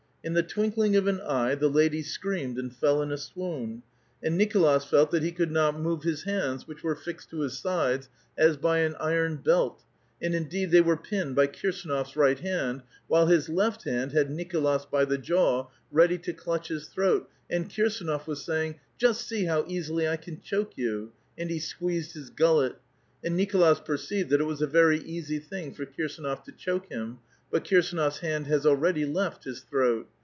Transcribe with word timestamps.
In 0.23 0.33
the 0.35 0.43
twinkling 0.43 0.95
of 0.95 1.07
an 1.07 1.19
eye 1.21 1.55
the 1.55 1.67
lady 1.67 2.03
screamed 2.03 2.59
and 2.59 2.71
fell 2.77 3.01
in 3.01 3.11
a 3.11 3.17
swoon; 3.17 3.81
and 4.21 4.37
Nicolas 4.37 4.85
felt 4.85 5.09
that 5.09 5.23
he 5.23 5.31
could 5.31 5.49
not 5.51 5.73
move 5.79 6.01
hii 6.03 6.11
198 6.11 6.11
A 6.11 6.13
VITAL 6.13 6.45
QUESTION'. 6.45 6.49
hands, 6.59 6.67
which 6.67 6.83
were 6.83 6.95
fixed 6.95 7.29
to 7.31 7.39
his 7.39 7.57
sides, 7.57 8.09
as 8.37 8.55
by 8.55 8.77
an 8.81 8.93
iron 8.99 9.37
belt; 9.37 9.81
and 10.21 10.35
indeed 10.35 10.69
they 10.69 10.79
were 10.79 10.95
pinned 10.95 11.35
by 11.35 11.47
Kirsdnof 11.47 12.01
s 12.09 12.15
right 12.15 12.37
hand, 12.37 12.83
while 13.07 13.25
liis 13.25 13.49
left 13.51 13.85
hand 13.85 14.11
had 14.11 14.29
Nicolas 14.29 14.85
by 14.85 15.05
the 15.05 15.17
jaw, 15.17 15.65
ready 15.91 16.19
to 16.19 16.33
clutch 16.33 16.67
his 16.67 16.87
tlu'oat, 16.95 17.25
and 17.49 17.67
Kirsdnof 17.71 18.27
was 18.27 18.45
saying, 18.45 18.75
Just 18.99 19.25
see 19.27 19.45
how 19.45 19.65
easily 19.67 20.07
I 20.07 20.17
can 20.17 20.39
choke 20.39 20.77
you." 20.77 21.13
And 21.35 21.49
he 21.49 21.57
squeezed 21.57 22.13
his 22.13 22.29
gullet; 22.29 22.75
and 23.23 23.35
Nicolas 23.35 23.79
perceived 23.79 24.29
that 24.29 24.41
it 24.41 24.45
was 24.45 24.61
a 24.61 24.67
very 24.67 24.99
easj^ 24.99 25.43
thing 25.45 25.73
for 25.73 25.87
Kirsanot* 25.87 26.43
to 26.43 26.51
choke 26.51 26.89
him; 26.91 27.17
but 27.51 27.65
Kirsdnofs 27.65 28.19
hand 28.19 28.47
has 28.47 28.65
already 28.65 29.03
left 29.05 29.43
his 29.43 29.59
throat. 29.59 30.07